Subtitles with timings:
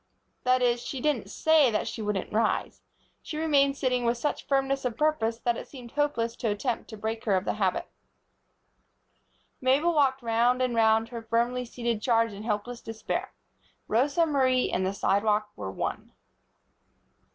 [0.45, 2.81] That is, she didn't say that she wouldn't rise.
[3.21, 6.97] She remained sitting with such firmness of purpose that it seemed hopeless to attempt to
[6.97, 7.87] break her of the habit.
[9.61, 13.31] Mabel walked round and round her firmly seated charge in helpless despair.
[13.87, 16.11] Rosa Marie and the sidewalk were one.